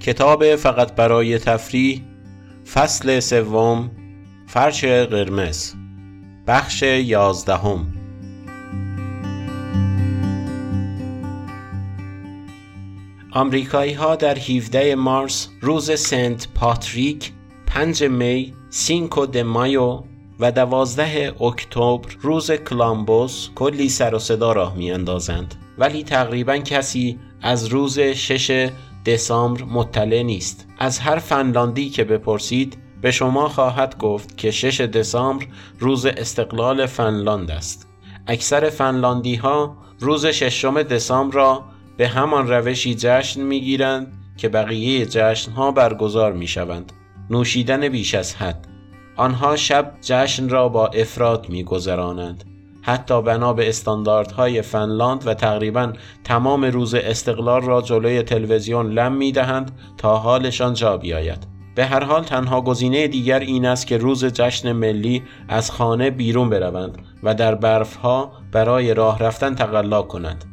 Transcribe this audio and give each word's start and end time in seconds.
کتاب 0.00 0.56
فقط 0.56 0.94
برای 0.94 1.38
تفریح 1.38 2.02
فصل 2.72 3.20
سوم 3.20 3.90
فرش 4.46 4.84
قرمز 4.84 5.72
بخش 6.46 6.82
یازدهم. 6.82 7.94
آمریکایی 13.32 13.92
ها 13.92 14.16
در 14.16 14.38
17 14.38 14.94
مارس 14.94 15.48
روز 15.60 16.00
سنت 16.00 16.48
پاتریک 16.54 17.32
5 17.66 18.04
می 18.04 18.54
سینکو 18.70 19.26
د 19.26 19.38
مایو 19.38 20.02
و 20.40 20.52
12 20.52 21.42
اکتبر 21.42 22.16
روز 22.20 22.50
کلامبوس 22.50 23.48
کلی 23.54 23.88
سر 23.88 24.14
و 24.14 24.18
صدا 24.18 24.52
راه 24.52 24.76
می 24.76 24.92
اندازند 24.92 25.54
ولی 25.78 26.02
تقریبا 26.04 26.56
کسی 26.56 27.18
از 27.42 27.66
روز 27.66 27.98
6 27.98 28.70
دسامبر 29.08 29.64
مطلع 29.64 30.22
نیست 30.22 30.66
از 30.78 30.98
هر 30.98 31.18
فنلاندی 31.18 31.90
که 31.90 32.04
بپرسید 32.04 32.78
به 33.02 33.10
شما 33.10 33.48
خواهد 33.48 33.98
گفت 33.98 34.36
که 34.36 34.50
6 34.50 34.80
دسامبر 34.80 35.46
روز 35.78 36.06
استقلال 36.06 36.86
فنلاند 36.86 37.50
است 37.50 37.88
اکثر 38.26 38.70
فنلاندی 38.70 39.34
ها 39.34 39.76
روز 40.00 40.26
6 40.26 40.64
دسامبر 40.64 41.34
را 41.34 41.64
به 41.96 42.08
همان 42.08 42.48
روشی 42.48 42.94
جشن 42.94 43.42
می‌گیرند 43.42 44.12
که 44.36 44.48
بقیه 44.48 45.06
جشن 45.06 45.52
ها 45.52 45.70
برگزار 45.70 46.32
می 46.32 46.46
شوند. 46.46 46.92
نوشیدن 47.30 47.88
بیش 47.88 48.14
از 48.14 48.34
حد 48.34 48.68
آنها 49.16 49.56
شب 49.56 49.94
جشن 50.00 50.48
را 50.48 50.68
با 50.68 50.86
افراد 50.86 51.48
می 51.48 51.64
گذرانند. 51.64 52.44
حتی 52.82 53.22
بنا 53.22 53.52
به 53.52 53.68
استانداردهای 53.68 54.62
فنلاند 54.62 55.26
و 55.26 55.34
تقریبا 55.34 55.92
تمام 56.24 56.64
روز 56.64 56.94
استقلال 56.94 57.62
را 57.62 57.82
جلوی 57.82 58.22
تلویزیون 58.22 58.92
لم 58.92 59.12
می 59.12 59.32
دهند 59.32 59.78
تا 59.96 60.16
حالشان 60.16 60.74
جا 60.74 60.96
بیاید. 60.96 61.58
به 61.74 61.86
هر 61.86 62.04
حال 62.04 62.24
تنها 62.24 62.60
گزینه 62.60 63.08
دیگر 63.08 63.40
این 63.40 63.66
است 63.66 63.86
که 63.86 63.98
روز 63.98 64.24
جشن 64.24 64.72
ملی 64.72 65.22
از 65.48 65.70
خانه 65.70 66.10
بیرون 66.10 66.50
بروند 66.50 66.98
و 67.22 67.34
در 67.34 67.54
برفها 67.54 68.32
برای 68.52 68.94
راه 68.94 69.18
رفتن 69.18 69.54
تقلا 69.54 70.02
کنند. 70.02 70.44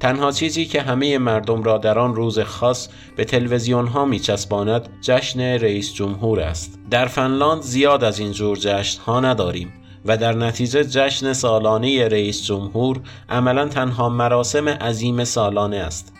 تنها 0.00 0.30
چیزی 0.30 0.64
که 0.64 0.82
همه 0.82 1.18
مردم 1.18 1.62
را 1.62 1.78
در 1.78 1.98
آن 1.98 2.14
روز 2.14 2.38
خاص 2.38 2.88
به 3.16 3.24
تلویزیون 3.24 3.86
ها 3.86 4.04
می 4.04 4.18
چسباند 4.18 4.88
جشن 5.00 5.40
رئیس 5.40 5.94
جمهور 5.94 6.40
است. 6.40 6.78
در 6.90 7.06
فنلاند 7.06 7.62
زیاد 7.62 8.04
از 8.04 8.18
این 8.18 8.32
جور 8.32 8.56
جشن 8.56 9.00
ها 9.02 9.20
نداریم 9.20 9.72
و 10.06 10.16
در 10.16 10.32
نتیجه 10.32 10.84
جشن 10.84 11.32
سالانه 11.32 12.08
رئیس 12.08 12.44
جمهور 12.44 13.00
عملا 13.28 13.68
تنها 13.68 14.08
مراسم 14.08 14.68
عظیم 14.68 15.24
سالانه 15.24 15.76
است. 15.76 16.12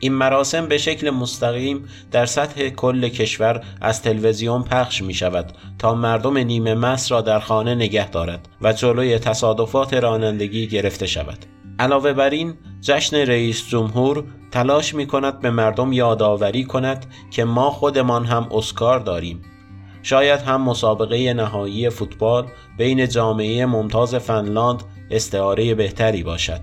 این 0.00 0.12
مراسم 0.12 0.66
به 0.66 0.78
شکل 0.78 1.10
مستقیم 1.10 1.84
در 2.10 2.26
سطح 2.26 2.68
کل 2.68 3.08
کشور 3.08 3.64
از 3.80 4.02
تلویزیون 4.02 4.62
پخش 4.62 5.02
می 5.02 5.14
شود 5.14 5.52
تا 5.78 5.94
مردم 5.94 6.38
نیمه 6.38 6.74
مس 6.74 7.12
را 7.12 7.20
در 7.20 7.40
خانه 7.40 7.74
نگه 7.74 8.10
دارد 8.10 8.48
و 8.62 8.72
جلوی 8.72 9.18
تصادفات 9.18 9.94
رانندگی 9.94 10.66
گرفته 10.66 11.06
شود. 11.06 11.38
علاوه 11.78 12.12
بر 12.12 12.30
این 12.30 12.54
جشن 12.80 13.16
رئیس 13.16 13.68
جمهور 13.68 14.24
تلاش 14.50 14.94
می 14.94 15.06
کند 15.06 15.40
به 15.40 15.50
مردم 15.50 15.92
یادآوری 15.92 16.64
کند 16.64 17.06
که 17.30 17.44
ما 17.44 17.70
خودمان 17.70 18.24
هم 18.24 18.48
اسکار 18.50 19.00
داریم 19.00 19.42
شاید 20.04 20.40
هم 20.40 20.62
مسابقه 20.62 21.34
نهایی 21.34 21.90
فوتبال 21.90 22.46
بین 22.78 23.08
جامعه 23.08 23.66
ممتاز 23.66 24.14
فنلاند 24.14 24.82
استعاره 25.10 25.74
بهتری 25.74 26.22
باشد 26.22 26.60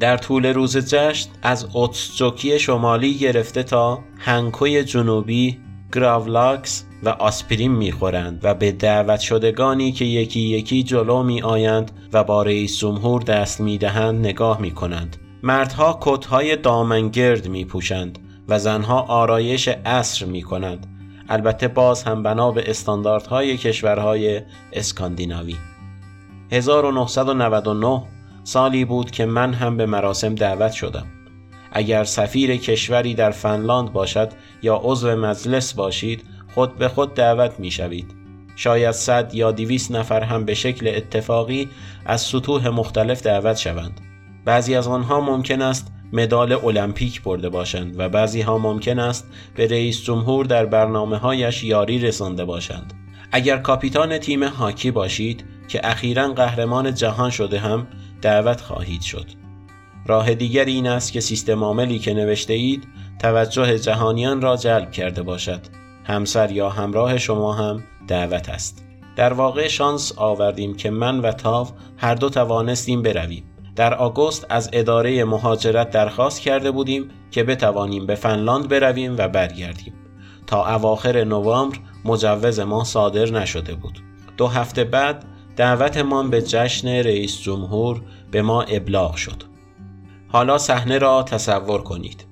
در 0.00 0.16
طول 0.16 0.46
روز 0.46 0.76
جشن 0.76 1.30
از 1.42 1.66
اوتسجوکی 1.72 2.58
شمالی 2.58 3.14
گرفته 3.14 3.62
تا 3.62 3.98
هنکوی 4.18 4.84
جنوبی 4.84 5.58
گراولاکس 5.92 6.84
و 7.02 7.08
آسپرین 7.08 7.72
می‌خورند 7.72 8.40
و 8.42 8.54
به 8.54 8.72
دعوت 8.72 9.20
شدگانی 9.20 9.92
که 9.92 10.04
یکی 10.04 10.40
یکی 10.40 10.82
جلو 10.82 11.22
می 11.22 11.42
آیند 11.42 11.92
و 12.12 12.24
با 12.24 12.42
رئیس 12.42 12.78
جمهور 12.78 13.22
دست 13.22 13.60
می 13.60 13.78
دهند 13.78 14.26
نگاه 14.26 14.60
می 14.60 14.70
کنند. 14.70 15.16
مردها 15.42 15.98
کتهای 16.02 16.56
دامنگرد 16.56 17.48
می 17.48 17.64
پوشند 17.64 18.18
و 18.48 18.58
زنها 18.58 19.00
آرایش 19.00 19.68
عصر 19.68 20.26
می 20.26 20.42
کنند. 20.42 20.89
البته 21.30 21.68
باز 21.68 22.02
هم 22.02 22.22
بنا 22.22 22.50
به 22.50 22.70
استانداردهای 22.70 23.56
کشورهای 23.56 24.42
اسکاندیناوی. 24.72 25.56
1999 26.52 28.02
سالی 28.44 28.84
بود 28.84 29.10
که 29.10 29.26
من 29.26 29.54
هم 29.54 29.76
به 29.76 29.86
مراسم 29.86 30.34
دعوت 30.34 30.72
شدم. 30.72 31.06
اگر 31.72 32.04
سفیر 32.04 32.56
کشوری 32.56 33.14
در 33.14 33.30
فنلاند 33.30 33.92
باشد 33.92 34.30
یا 34.62 34.80
عضو 34.84 35.16
مجلس 35.16 35.74
باشید 35.74 36.24
خود 36.54 36.76
به 36.76 36.88
خود 36.88 37.14
دعوت 37.14 37.60
می 37.60 37.70
شوید. 37.70 38.14
شاید 38.56 38.90
صد 38.90 39.34
یا 39.34 39.52
دویست 39.52 39.92
نفر 39.92 40.22
هم 40.22 40.44
به 40.44 40.54
شکل 40.54 40.92
اتفاقی 40.96 41.68
از 42.06 42.20
سطوح 42.20 42.68
مختلف 42.68 43.22
دعوت 43.22 43.56
شوند. 43.56 44.00
بعضی 44.44 44.74
از 44.74 44.88
آنها 44.88 45.20
ممکن 45.20 45.62
است 45.62 45.92
مدال 46.12 46.52
المپیک 46.52 47.22
برده 47.22 47.48
باشند 47.48 47.94
و 47.98 48.08
بعضی 48.08 48.40
ها 48.40 48.58
ممکن 48.58 48.98
است 48.98 49.26
به 49.54 49.66
رئیس 49.66 50.02
جمهور 50.02 50.46
در 50.46 50.66
برنامه 50.66 51.16
هایش 51.16 51.64
یاری 51.64 51.98
رسانده 51.98 52.44
باشند. 52.44 52.92
اگر 53.32 53.58
کاپیتان 53.58 54.18
تیم 54.18 54.42
هاکی 54.42 54.90
باشید 54.90 55.44
که 55.68 55.80
اخیرا 55.84 56.28
قهرمان 56.28 56.94
جهان 56.94 57.30
شده 57.30 57.58
هم 57.58 57.86
دعوت 58.22 58.60
خواهید 58.60 59.02
شد. 59.02 59.26
راه 60.06 60.34
دیگر 60.34 60.64
این 60.64 60.86
است 60.86 61.12
که 61.12 61.20
سیستم 61.20 61.64
عاملی 61.64 61.98
که 61.98 62.14
نوشته 62.14 62.52
اید 62.52 62.88
توجه 63.18 63.78
جهانیان 63.78 64.40
را 64.40 64.56
جلب 64.56 64.92
کرده 64.92 65.22
باشد. 65.22 65.60
همسر 66.04 66.50
یا 66.50 66.68
همراه 66.68 67.18
شما 67.18 67.52
هم 67.52 67.82
دعوت 68.08 68.48
است. 68.48 68.84
در 69.16 69.32
واقع 69.32 69.68
شانس 69.68 70.12
آوردیم 70.16 70.74
که 70.74 70.90
من 70.90 71.20
و 71.20 71.32
تاو 71.32 71.68
هر 71.96 72.14
دو 72.14 72.28
توانستیم 72.28 73.02
برویم. 73.02 73.49
در 73.76 73.94
آگوست 73.94 74.46
از 74.48 74.70
اداره 74.72 75.24
مهاجرت 75.24 75.90
درخواست 75.90 76.40
کرده 76.40 76.70
بودیم 76.70 77.10
که 77.30 77.44
بتوانیم 77.44 78.06
به 78.06 78.14
فنلاند 78.14 78.68
برویم 78.68 79.14
و 79.18 79.28
برگردیم. 79.28 79.92
تا 80.46 80.74
اواخر 80.74 81.24
نوامبر 81.24 81.78
مجوز 82.04 82.60
ما 82.60 82.84
صادر 82.84 83.30
نشده 83.30 83.74
بود. 83.74 83.98
دو 84.36 84.46
هفته 84.46 84.84
بعد 84.84 85.24
دعوتمان 85.56 86.30
به 86.30 86.42
جشن 86.42 86.88
رئیس 86.88 87.40
جمهور 87.40 88.02
به 88.30 88.42
ما 88.42 88.62
ابلاغ 88.62 89.16
شد. 89.16 89.42
حالا 90.28 90.58
صحنه 90.58 90.98
را 90.98 91.22
تصور 91.22 91.82
کنید. 91.82 92.24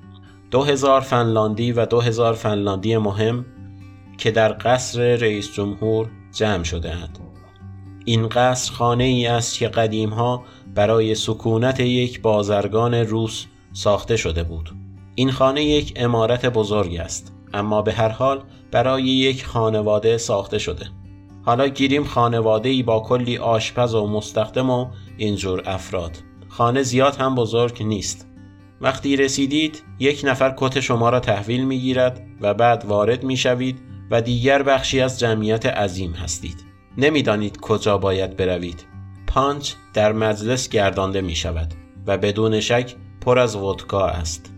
دو 0.51 0.63
هزار 0.63 1.01
فنلاندی 1.01 1.73
و 1.73 1.87
دو 1.87 2.01
هزار 2.01 2.35
فنلاندی 2.35 2.97
مهم 2.97 3.47
که 4.19 4.31
در 4.31 4.57
قصر 4.61 5.17
رئیس 5.17 5.53
جمهور 5.53 6.09
جمع 6.33 6.63
شده 6.63 6.91
اند. 6.91 7.19
این 8.05 8.29
قصر 8.29 8.73
خانه 8.73 9.05
ای 9.05 9.27
است 9.27 9.59
که 9.59 9.69
قدیم 9.69 10.11
ها 10.11 10.45
برای 10.79 11.15
سکونت 11.15 11.81
یک 11.81 12.23
بازرگان 12.23 12.95
روس 12.95 13.47
ساخته 13.73 14.17
شده 14.17 14.43
بود. 14.43 14.71
این 15.15 15.31
خانه 15.31 15.65
یک 15.65 15.93
امارت 15.97 16.47
بزرگ 16.47 16.97
است 16.97 17.33
اما 17.55 17.83
به 17.83 17.93
هر 17.93 18.09
حال 18.09 18.43
برای 18.71 19.03
یک 19.03 19.45
خانواده 19.45 20.19
ساخته 20.19 20.59
شده. 20.59 20.87
حالا 21.45 21.69
گیریم 21.69 22.05
خانواده 22.05 22.69
ای 22.69 22.83
با 22.83 23.01
کلی 23.01 23.39
آشپز 23.39 23.95
و 23.95 24.07
مستخدم 24.07 24.71
و 24.71 24.87
اینجور 25.17 25.63
افراد. 25.67 26.17
خانه 26.49 26.83
زیاد 26.83 27.17
هم 27.17 27.35
بزرگ 27.35 27.83
نیست. 27.83 28.27
وقتی 28.81 29.17
رسیدید 29.17 29.83
یک 29.99 30.21
نفر 30.25 30.55
کت 30.57 30.81
شما 30.81 31.11
را 31.11 31.21
تحویل 31.21 31.65
می 31.65 31.79
گیرد 31.79 32.27
و 32.41 32.55
بعد 32.55 32.85
وارد 32.85 33.25
می 33.25 33.37
شوید 33.37 33.79
و 34.11 34.23
دیگر 34.23 34.63
بخشی 34.63 35.01
از 35.01 35.19
جمعیت 35.19 35.67
عظیم 35.67 36.13
هستید. 36.13 36.65
نمی‌دانید 36.99 37.61
کجا 37.61 37.99
باید 37.99 38.37
بروید. 38.37 38.98
پانچ 39.29 39.73
در 39.95 40.13
مجلس 40.13 40.69
گردانده 40.69 41.21
می 41.21 41.37
شود 41.37 41.75
و 42.07 42.19
بدون 42.19 42.61
شک 42.61 42.95
پر 43.21 43.39
از 43.39 43.57
ودکا 43.57 44.07
است. 44.07 44.53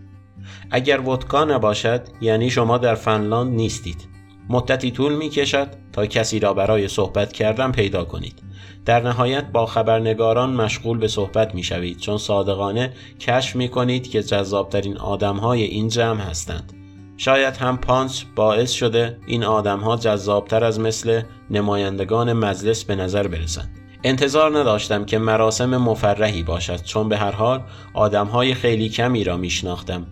اگر 0.70 1.08
ودکا 1.08 1.44
نباشد 1.44 2.02
یعنی 2.20 2.50
شما 2.50 2.78
در 2.78 2.94
فنلاند 2.94 3.52
نیستید. 3.52 4.08
مدتی 4.48 4.90
طول 4.90 5.14
می 5.14 5.28
کشد 5.28 5.68
تا 5.92 6.06
کسی 6.06 6.38
را 6.38 6.54
برای 6.54 6.88
صحبت 6.88 7.32
کردن 7.32 7.72
پیدا 7.72 8.04
کنید. 8.04 8.42
در 8.84 9.02
نهایت 9.02 9.44
با 9.52 9.66
خبرنگاران 9.66 10.52
مشغول 10.52 10.98
به 10.98 11.08
صحبت 11.08 11.54
می 11.54 11.62
شوید 11.62 11.98
چون 11.98 12.18
صادقانه 12.18 12.92
کشف 13.20 13.56
می 13.56 13.68
کنید 13.68 14.10
که 14.10 14.22
جذابترین 14.22 14.98
آدم 14.98 15.36
های 15.36 15.62
این 15.62 15.88
جمع 15.88 16.20
هستند. 16.20 16.72
شاید 17.16 17.56
هم 17.56 17.78
پانچ 17.78 18.24
باعث 18.36 18.70
شده 18.70 19.18
این 19.26 19.44
آدم 19.44 19.80
ها 19.80 19.96
جذابتر 19.96 20.64
از 20.64 20.80
مثل 20.80 21.22
نمایندگان 21.50 22.32
مجلس 22.32 22.84
به 22.84 22.94
نظر 22.94 23.28
برسند. 23.28 23.79
انتظار 24.04 24.58
نداشتم 24.58 25.04
که 25.04 25.18
مراسم 25.18 25.76
مفرحی 25.76 26.42
باشد 26.42 26.82
چون 26.82 27.08
به 27.08 27.16
هر 27.16 27.30
حال 27.30 27.62
آدم 27.94 28.26
های 28.26 28.54
خیلی 28.54 28.88
کمی 28.88 29.24
را 29.24 29.36
میشناختم. 29.36 30.06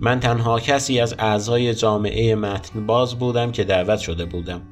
من 0.00 0.20
تنها 0.20 0.60
کسی 0.60 1.00
از 1.00 1.14
اعضای 1.18 1.74
جامعه 1.74 2.34
متن 2.34 2.86
باز 2.86 3.18
بودم 3.18 3.52
که 3.52 3.64
دعوت 3.64 3.98
شده 3.98 4.24
بودم. 4.24 4.62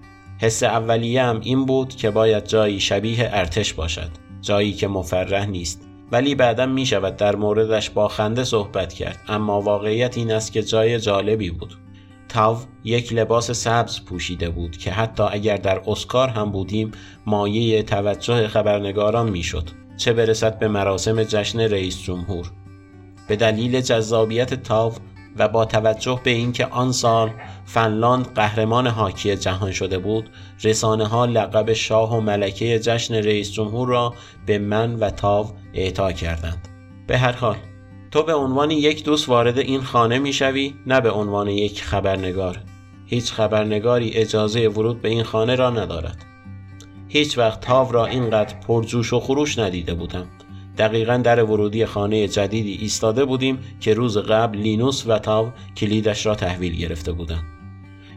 حس 0.41 0.63
اولیه 0.63 1.41
این 1.41 1.67
بود 1.67 1.89
که 1.97 2.11
باید 2.11 2.45
جایی 2.45 2.81
شبیه 2.81 3.31
ارتش 3.33 3.73
باشد. 3.73 4.11
جایی 4.41 4.73
که 4.73 4.89
مفرح 4.89 5.47
نیست. 5.47 5.89
ولی 6.13 6.35
بعدا 6.35 6.67
می 6.67 6.87
شود 6.87 7.17
در 7.17 7.37
موردش 7.37 7.91
با 7.91 8.09
خنده 8.09 8.45
صحبت 8.45 8.93
کرد 8.93 9.19
اما 9.29 9.61
واقعیت 9.61 10.19
این 10.19 10.33
است 10.33 10.53
که 10.53 10.63
جای 10.63 11.01
جالبی 11.01 11.51
بود 11.51 11.75
تاو 12.29 12.59
یک 12.85 13.13
لباس 13.13 13.51
سبز 13.51 14.05
پوشیده 14.05 14.51
بود 14.51 14.77
که 14.77 14.91
حتی 14.91 15.23
اگر 15.23 15.57
در 15.57 15.83
اسکار 15.87 16.29
هم 16.29 16.53
بودیم 16.53 16.91
مایه 17.27 17.83
توجه 17.83 18.49
خبرنگاران 18.49 19.31
می‌شد. 19.31 19.71
چه 19.97 20.13
برسد 20.13 20.59
به 20.59 20.69
مراسم 20.69 21.23
جشن 21.23 21.61
رئیس 21.61 22.03
جمهور. 22.03 22.53
به 23.29 23.37
دلیل 23.37 23.81
جذابیت 23.81 24.55
تاو 24.55 24.93
و 25.37 25.49
با 25.49 25.65
توجه 25.65 26.21
به 26.25 26.31
اینکه 26.31 26.67
آن 26.67 26.93
سال 26.93 27.31
فنلاند 27.65 28.35
قهرمان 28.35 28.87
هاکی 28.87 29.37
جهان 29.37 29.73
شده 29.73 29.99
بود 29.99 30.31
رسانه 30.65 31.07
ها 31.07 31.25
لقب 31.25 31.73
شاه 31.73 32.17
و 32.17 32.21
ملکه 32.21 32.79
جشن 32.79 33.15
رئیس 33.15 33.53
جمهور 33.53 33.89
را 33.89 34.15
به 34.47 34.59
من 34.59 34.95
و 34.95 35.11
تاو 35.11 35.51
اعطا 35.75 36.13
کردند. 36.13 36.69
به 37.07 37.19
هر 37.19 37.33
حال 37.33 37.57
تو 38.11 38.23
به 38.23 38.35
عنوان 38.35 38.71
یک 38.71 39.05
دوست 39.05 39.29
وارد 39.29 39.59
این 39.59 39.83
خانه 39.83 40.19
می‌شوی 40.19 40.75
نه 40.87 41.01
به 41.01 41.11
عنوان 41.11 41.49
یک 41.49 41.83
خبرنگار. 41.83 42.59
هیچ 43.07 43.33
خبرنگاری 43.33 44.11
اجازه 44.11 44.69
ورود 44.69 45.03
به 45.03 45.09
این 45.09 45.23
خانه 45.23 45.55
را 45.55 45.71
ندارد. 45.71 46.25
هیچ 47.09 47.39
وقت 47.39 47.61
تاو 47.61 47.93
را 47.93 48.07
اینقدر 48.07 48.55
پرجوش 48.69 49.13
و 49.13 49.21
خروش 49.21 49.59
ندیده 49.59 49.95
بودم. 49.95 50.27
دقیقا 50.79 51.17
در 51.17 51.45
ورودی 51.45 51.87
خانه 51.87 52.29
جدیدی 52.29 52.73
ایستاده 52.73 53.25
بودیم 53.25 53.59
که 53.81 53.95
روز 53.95 54.19
قبل 54.19 54.59
لینوس 54.59 55.05
و 55.07 55.19
تاو 55.19 55.53
کلیدش 55.77 56.27
را 56.27 56.35
تحویل 56.35 56.77
گرفته 56.77 57.13
بودند. 57.13 57.45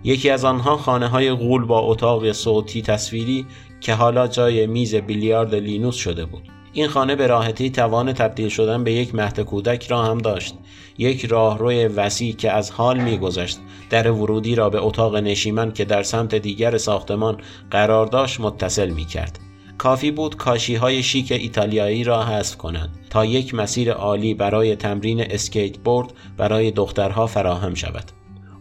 یکی 0.03 0.29
از 0.29 0.45
آنها 0.45 0.77
خانه 0.77 1.07
های 1.07 1.31
غول 1.31 1.65
با 1.65 1.79
اتاق 1.79 2.31
صوتی 2.31 2.81
تصویری 2.81 3.45
که 3.81 3.94
حالا 3.94 4.27
جای 4.27 4.67
میز 4.67 4.95
بیلیارد 4.95 5.55
لینوس 5.55 5.95
شده 5.95 6.25
بود. 6.25 6.60
این 6.73 6.88
خانه 6.88 7.15
به 7.15 7.27
راحتی 7.27 7.69
توان 7.69 8.13
تبدیل 8.13 8.50
شدن 8.50 8.83
به 8.83 8.94
یک 8.94 9.15
مهد 9.15 9.39
کودک 9.39 9.88
را 9.88 10.03
هم 10.03 10.18
داشت 10.18 10.56
یک 10.97 11.25
راهروی 11.25 11.88
وسیع 11.88 12.35
که 12.35 12.51
از 12.51 12.71
هال 12.71 13.00
میگذشت 13.00 13.59
در 13.89 14.12
ورودی 14.12 14.56
را 14.56 14.69
به 14.69 14.81
اتاق 14.81 15.15
نشیمن 15.15 15.71
که 15.71 15.85
در 15.85 16.03
سمت 16.03 16.35
دیگر 16.35 16.77
ساختمان 16.77 17.38
قرار 17.71 18.06
داشت 18.06 18.39
متصل 18.39 18.89
می 18.89 19.06
کرد. 19.06 19.39
کافی 19.77 20.12
بود 20.12 20.38
کاشی 20.38 20.75
های 20.75 21.03
شیک 21.03 21.31
ایتالیایی 21.31 22.03
را 22.03 22.23
حذف 22.23 22.57
کنند 22.57 22.89
تا 23.09 23.25
یک 23.25 23.56
مسیر 23.56 23.91
عالی 23.91 24.33
برای 24.33 24.75
تمرین 24.75 25.21
اسکیت 25.21 25.77
بورد 25.77 26.13
برای 26.38 26.71
دخترها 26.71 27.27
فراهم 27.27 27.73
شود. 27.73 28.12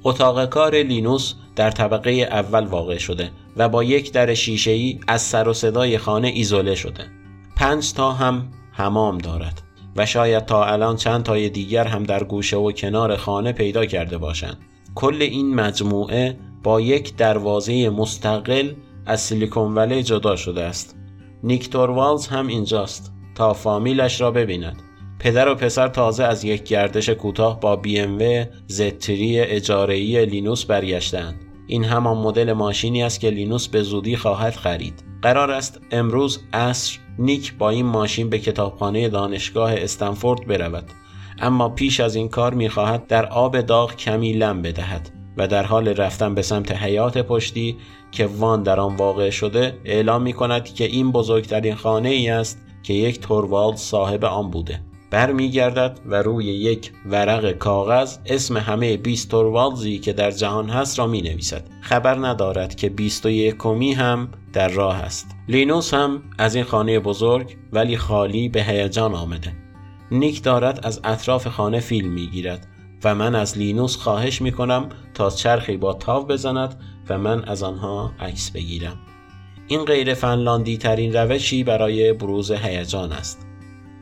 اتاق 0.04 0.46
کار 0.48 0.74
لینوس 0.74 1.34
در 1.56 1.70
طبقه 1.70 2.10
اول 2.10 2.64
واقع 2.64 2.98
شده 2.98 3.30
و 3.56 3.68
با 3.68 3.84
یک 3.84 4.12
در 4.12 4.34
شیشه‌ای 4.34 5.00
از 5.08 5.22
سر 5.22 5.48
و 5.48 5.52
صدای 5.52 5.98
خانه 5.98 6.28
ایزوله 6.28 6.74
شده. 6.74 7.19
پنج 7.60 7.92
تا 7.92 8.12
هم 8.12 8.48
حمام 8.72 9.18
دارد 9.18 9.62
و 9.96 10.06
شاید 10.06 10.46
تا 10.46 10.64
الان 10.64 10.96
چند 10.96 11.22
تای 11.22 11.48
دیگر 11.48 11.86
هم 11.86 12.02
در 12.02 12.24
گوشه 12.24 12.56
و 12.56 12.72
کنار 12.72 13.16
خانه 13.16 13.52
پیدا 13.52 13.86
کرده 13.86 14.18
باشند. 14.18 14.58
کل 14.94 15.22
این 15.22 15.54
مجموعه 15.54 16.36
با 16.62 16.80
یک 16.80 17.16
دروازه 17.16 17.90
مستقل 17.90 18.72
از 19.06 19.20
سیلیکون 19.20 19.74
ولی 19.74 20.02
جدا 20.02 20.36
شده 20.36 20.62
است. 20.62 20.96
نیک 21.42 21.90
توروالدز 21.90 22.26
هم 22.26 22.46
اینجاست 22.46 23.12
تا 23.34 23.52
فامیلش 23.52 24.20
را 24.20 24.30
ببیند. 24.30 24.82
پدر 25.18 25.48
و 25.48 25.54
پسر 25.54 25.88
تازه 25.88 26.24
از 26.24 26.44
یک 26.44 26.62
گردش 26.62 27.08
کوتاه 27.08 27.60
با 27.60 27.76
بی 27.76 28.00
ام 28.00 28.18
و 28.18 28.44
Z3 28.66 29.40
اجاره‌ای 29.40 30.26
لینوس 30.26 30.64
برگشتند. 30.64 31.34
این 31.66 31.84
همان 31.84 32.18
مدل 32.18 32.52
ماشینی 32.52 33.02
است 33.02 33.20
که 33.20 33.30
لینوس 33.30 33.68
به 33.68 33.82
زودی 33.82 34.16
خواهد 34.16 34.54
خرید. 34.54 35.09
قرار 35.22 35.50
است 35.50 35.80
امروز 35.90 36.40
عصر 36.52 36.98
نیک 37.18 37.54
با 37.58 37.70
این 37.70 37.86
ماشین 37.86 38.30
به 38.30 38.38
کتابخانه 38.38 39.08
دانشگاه 39.08 39.72
استنفورد 39.72 40.46
برود. 40.46 40.84
اما 41.40 41.68
پیش 41.68 42.00
از 42.00 42.14
این 42.14 42.28
کار 42.28 42.54
می‌خواهد 42.54 43.06
در 43.06 43.26
آب 43.26 43.60
داغ 43.60 43.96
کمی 43.96 44.32
لم 44.32 44.62
بدهد 44.62 45.10
و 45.36 45.48
در 45.48 45.62
حال 45.62 45.88
رفتن 45.88 46.34
به 46.34 46.42
سمت 46.42 46.72
حیات 46.72 47.18
پشتی 47.18 47.76
که 48.12 48.26
وان 48.26 48.62
در 48.62 48.80
آن 48.80 48.96
واقع 48.96 49.30
شده 49.30 49.78
اعلام 49.84 50.22
می 50.22 50.32
کند 50.32 50.64
که 50.64 50.84
این 50.84 51.12
بزرگترین 51.12 51.74
خانه 51.74 52.08
ای 52.08 52.30
است 52.30 52.62
که 52.82 52.94
یک 52.94 53.20
توروالد 53.20 53.76
صاحب 53.76 54.24
آن 54.24 54.50
بوده. 54.50 54.80
برمیگردد 55.10 56.00
و 56.06 56.22
روی 56.22 56.44
یک 56.44 56.92
ورق 57.06 57.52
کاغذ 57.52 58.16
اسم 58.26 58.56
همه 58.56 58.96
20 58.96 59.30
توروالزی 59.30 59.98
که 59.98 60.12
در 60.12 60.30
جهان 60.30 60.68
هست 60.68 60.98
را 60.98 61.06
می 61.06 61.22
نویسد 61.22 61.64
خبر 61.80 62.14
ندارد 62.14 62.74
که 62.74 62.88
21 62.88 63.56
کمی 63.56 63.92
هم 63.92 64.28
در 64.52 64.68
راه 64.68 64.96
است. 64.96 65.26
لینوس 65.48 65.94
هم 65.94 66.22
از 66.38 66.54
این 66.54 66.64
خانه 66.64 67.00
بزرگ 67.00 67.56
ولی 67.72 67.96
خالی 67.96 68.48
به 68.48 68.62
هیجان 68.62 69.14
آمده. 69.14 69.52
نیک 70.10 70.42
دارد 70.42 70.86
از 70.86 71.00
اطراف 71.04 71.48
خانه 71.48 71.80
فیلم 71.80 72.12
می 72.12 72.26
گیرد 72.26 72.66
و 73.04 73.14
من 73.14 73.34
از 73.34 73.58
لینوس 73.58 73.96
خواهش 73.96 74.42
می 74.42 74.52
کنم 74.52 74.88
تا 75.14 75.30
چرخی 75.30 75.76
با 75.76 75.92
تاو 75.92 76.26
بزند 76.26 76.80
و 77.08 77.18
من 77.18 77.44
از 77.44 77.62
آنها 77.62 78.12
عکس 78.20 78.50
بگیرم. 78.50 78.96
این 79.66 79.84
غیر 79.84 80.14
فنلاندی 80.14 80.76
ترین 80.76 81.12
روشی 81.12 81.64
برای 81.64 82.12
بروز 82.12 82.50
هیجان 82.52 83.12
است. 83.12 83.49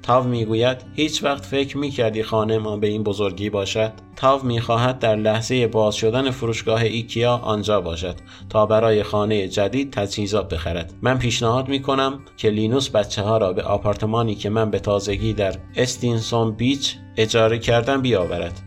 تاو 0.08 0.24
می‌گوید 0.24 0.76
هیچ 0.94 1.24
وقت 1.24 1.46
فکر 1.46 1.78
می‌کردی 1.78 2.22
خانه 2.22 2.58
ما 2.58 2.76
به 2.76 2.86
این 2.86 3.02
بزرگی 3.02 3.50
باشد. 3.50 3.92
تاو 4.16 4.44
می‌خواهد 4.44 4.98
در 4.98 5.16
لحظه 5.16 5.66
باز 5.66 5.94
شدن 5.94 6.30
فروشگاه 6.30 6.82
ایکیا 6.82 7.36
آنجا 7.36 7.80
باشد 7.80 8.14
تا 8.50 8.66
برای 8.66 9.02
خانه 9.02 9.48
جدید 9.48 9.92
تجهیزات 9.92 10.54
بخرد. 10.54 10.92
من 11.02 11.18
پیشنهاد 11.18 11.68
می‌کنم 11.68 12.20
که 12.36 12.50
لینوس 12.50 12.90
بچه 12.90 13.22
ها 13.22 13.38
را 13.38 13.52
به 13.52 13.62
آپارتمانی 13.62 14.34
که 14.34 14.50
من 14.50 14.70
به 14.70 14.78
تازگی 14.78 15.32
در 15.32 15.54
استینسون 15.76 16.52
بیچ 16.52 16.94
اجاره 17.16 17.58
کردم 17.58 18.02
بیاورد 18.02 18.60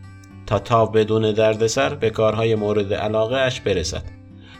تا 0.47 0.59
تاو 0.59 0.89
بدون 0.89 1.31
دردسر 1.31 1.93
به 1.93 2.09
کارهای 2.09 2.55
مورد 2.55 2.93
علاقه 2.93 3.35
اش 3.35 3.61
برسد. 3.61 4.03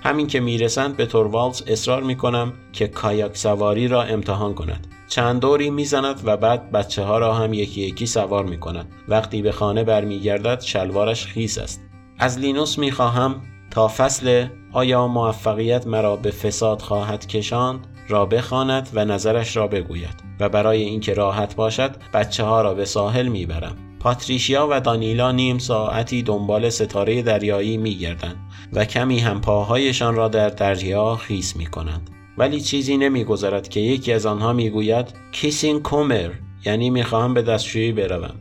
همین 0.04 0.28
که 0.28 0.40
می‌رسند 0.40 0.98
به 0.98 1.06
توروالز 1.06 1.64
اصرار 1.68 2.04
می‌کنم 2.04 2.54
که 2.74 2.88
کایاک 2.88 3.38
سواری 3.38 3.88
را 3.88 4.04
امتحان 4.04 4.54
کند. 4.54 4.88
چند 5.12 5.42
دوری 5.42 5.70
می‌زند 5.70 6.22
و 6.24 6.38
بعد 6.38 6.72
بچه 6.72 7.04
ها 7.04 7.18
را 7.18 7.34
هم 7.34 7.54
یکی 7.54 7.82
یکی 7.82 8.06
سوار 8.06 8.46
می 8.46 8.60
کند. 8.60 8.92
وقتی 9.08 9.42
به 9.42 9.52
خانه 9.52 9.84
برمیگردد 9.84 10.62
شلوارش 10.62 11.26
خیس 11.26 11.58
است. 11.58 11.82
از 12.20 12.40
لینوس 12.40 12.78
می 12.78 12.92
خواهم 12.92 13.42
تا 13.72 13.88
فصل 13.88 14.48
آیا 14.74 15.08
موفقیت 15.08 15.88
مرا 15.88 16.16
به 16.16 16.32
فساد 16.32 16.82
خواهد 16.82 17.28
کشاند 17.28 17.88
را 18.08 18.26
بخواند 18.26 18.90
و 18.94 19.06
نظرش 19.06 19.58
را 19.58 19.68
بگوید 19.68 20.24
و 20.40 20.50
برای 20.50 20.82
اینکه 20.82 21.14
راحت 21.14 21.56
باشد 21.56 21.96
بچه 22.14 22.44
ها 22.44 22.62
را 22.62 22.74
به 22.74 22.86
ساحل 22.86 23.28
می‌برم. 23.28 23.76
پاتریشیا 24.00 24.68
و 24.72 24.80
دانیلا 24.80 25.32
نیم 25.32 25.58
ساعتی 25.58 26.24
دنبال 26.24 26.70
ستاره 26.70 27.22
دریایی 27.22 27.78
میگردند 27.78 28.36
و 28.74 28.86
کمی 28.86 29.20
هم 29.20 29.42
پاهایشان 29.42 30.16
را 30.16 30.28
در 30.28 30.50
دریا 30.50 31.16
خیس 31.16 31.56
می 31.56 31.66
کنند. 31.66 32.10
ولی 32.38 32.62
چیزی 32.62 32.98
نمیگذرد 32.98 33.70
که 33.70 33.80
یکی 33.80 34.14
از 34.14 34.26
آنها 34.26 34.54
می‌گوید 34.54 35.14
kissen 35.32 35.80
kommer 35.80 36.32
یعنی 36.66 36.90
می‌خواهم 36.90 37.34
به 37.34 37.42
دستشویی 37.42 37.92
بروم 37.92 38.36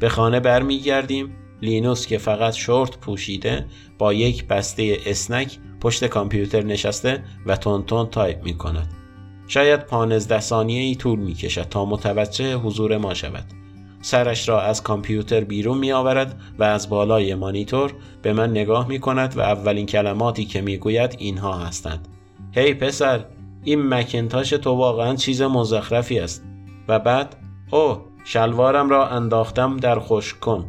به 0.00 0.08
خانه 0.08 0.40
برمیگردیم 0.40 1.36
لینوس 1.62 2.06
که 2.06 2.18
فقط 2.18 2.52
شورت 2.52 2.98
پوشیده 2.98 3.66
با 3.98 4.12
یک 4.12 4.46
بسته 4.46 4.98
اسنک 5.06 5.58
پشت 5.80 6.04
کامپیوتر 6.04 6.62
نشسته 6.62 7.24
و 7.46 7.56
تند 7.56 8.06
تایپ 8.10 8.44
می 8.44 8.58
کند. 8.58 8.94
شاید 9.46 9.80
پانزده 9.86 10.40
ثانیه 10.40 10.82
ای 10.82 10.94
طول 10.94 11.18
می 11.18 11.34
کشد 11.34 11.68
تا 11.68 11.84
متوجه 11.84 12.54
حضور 12.54 12.96
ما 12.96 13.14
شود. 13.14 13.44
سرش 14.02 14.48
را 14.48 14.60
از 14.60 14.82
کامپیوتر 14.82 15.44
بیرون 15.44 15.78
می 15.78 15.92
آورد 15.92 16.40
و 16.58 16.64
از 16.64 16.88
بالای 16.88 17.34
مانیتور 17.34 17.94
به 18.22 18.32
من 18.32 18.50
نگاه 18.50 18.88
می 18.88 18.98
کند 18.98 19.36
و 19.36 19.40
اولین 19.40 19.86
کلماتی 19.86 20.44
که 20.44 20.60
می 20.60 20.76
گوید 20.76 21.16
اینها 21.18 21.58
هستند. 21.58 22.08
هی 22.52 22.74
hey, 22.74 22.76
پسر 22.76 23.24
این 23.64 23.88
مکنتاش 23.88 24.50
تو 24.50 24.70
واقعا 24.70 25.14
چیز 25.14 25.42
مزخرفی 25.42 26.18
است. 26.18 26.44
و 26.88 26.98
بعد 26.98 27.36
او 27.70 27.96
شلوارم 28.24 28.90
را 28.90 29.08
انداختم 29.08 29.76
در 29.76 29.98
خوش 29.98 30.34
کن. 30.34 30.66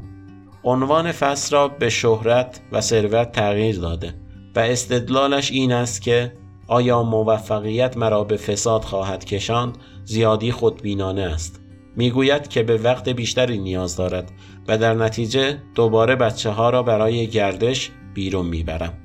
عنوان 0.63 1.11
فصل 1.11 1.55
را 1.55 1.67
به 1.67 1.89
شهرت 1.89 2.61
و 2.71 2.81
ثروت 2.81 3.31
تغییر 3.31 3.79
داده 3.79 4.13
و 4.55 4.59
استدلالش 4.59 5.51
این 5.51 5.71
است 5.71 6.01
که 6.01 6.33
آیا 6.67 7.03
موفقیت 7.03 7.97
مرا 7.97 8.23
به 8.23 8.37
فساد 8.37 8.81
خواهد 8.83 9.25
کشاند؟ 9.25 9.77
زیادی 10.03 10.51
خودبینانه 10.51 11.21
است. 11.21 11.61
می‌گوید 11.95 12.47
که 12.47 12.63
به 12.63 12.77
وقت 12.77 13.09
بیشتری 13.09 13.57
نیاز 13.57 13.95
دارد 13.95 14.31
و 14.67 14.77
در 14.77 14.93
نتیجه 14.93 15.57
دوباره 15.75 16.15
بچه 16.15 16.49
ها 16.49 16.69
را 16.69 16.83
برای 16.83 17.27
گردش 17.27 17.91
بیرون 18.13 18.45
می‌برم. 18.45 19.04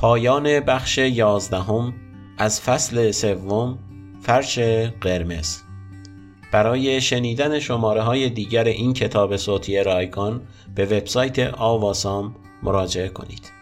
پایان 0.00 0.60
بخش 0.60 0.98
یازدهم 0.98 1.94
از 2.38 2.60
فصل 2.60 3.10
سوم 3.10 3.78
فرش 4.22 4.58
قرمز 5.00 5.58
برای 6.52 7.00
شنیدن 7.00 7.58
شماره 7.58 8.02
های 8.02 8.30
دیگر 8.30 8.64
این 8.64 8.92
کتاب 8.92 9.36
صوتی 9.36 9.78
رایکان 9.82 10.40
به 10.74 10.84
وبسایت 10.84 11.38
آواسام 11.54 12.36
مراجعه 12.62 13.08
کنید. 13.08 13.59